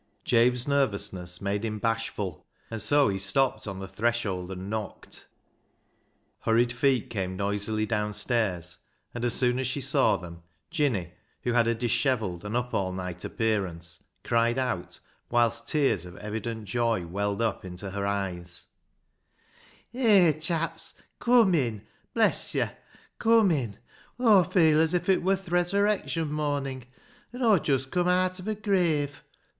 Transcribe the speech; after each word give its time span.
Jabe's 0.25 0.67
nervousness 0.67 1.41
made 1.43 1.63
him 1.63 1.77
bashful, 1.77 2.47
and 2.71 2.81
so 2.81 3.07
he 3.07 3.19
stopped 3.19 3.67
on 3.67 3.77
the 3.77 3.87
threshold 3.87 4.49
and 4.49 4.67
knocked. 4.67 5.27
Hurried 6.39 6.73
feet 6.73 7.11
came 7.11 7.37
noisily 7.37 7.85
downstairs, 7.85 8.79
and 9.13 9.23
as 9.23 9.35
soon 9.35 9.59
as 9.59 9.67
she 9.67 9.79
saw 9.79 10.17
them. 10.17 10.41
Jinny, 10.71 11.13
who 11.43 11.53
had 11.53 11.67
a 11.67 11.75
dis 11.75 11.91
hevelled 12.01 12.43
and 12.43 12.57
up 12.57 12.73
all 12.73 12.91
night 12.91 13.23
appearance, 13.23 14.03
cried 14.23 14.57
out, 14.57 14.97
whilst 15.29 15.67
tears 15.67 16.03
of 16.07 16.17
evident 16.17 16.65
joy 16.65 17.05
welled 17.05 17.39
up 17.39 17.63
into 17.63 17.91
her 17.91 18.03
eyes 18.07 18.65
—"Hay, 19.91 20.33
chaps, 20.41 20.95
come 21.19 21.53
in; 21.53 21.85
bless 22.15 22.55
yo', 22.55 22.69
come 23.19 23.51
in. 23.51 23.77
Aw 24.19 24.41
feel 24.41 24.79
as 24.81 24.95
if 24.95 25.07
it 25.09 25.21
wur 25.21 25.35
th' 25.35 25.49
resurrection 25.49 26.31
mornin', 26.31 26.85
an' 27.31 27.43
Aw'd 27.43 27.65
just 27.65 27.91
come 27.91 28.07
aat 28.07 28.39
of 28.39 28.47
a 28.47 28.55
grave. 28.55 29.21